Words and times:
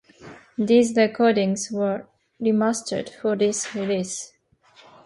These 0.57 0.97
recordings 0.97 1.69
were 1.69 2.07
remastered 2.41 3.07
for 3.09 3.35
this 3.35 3.75
release. 3.75 4.33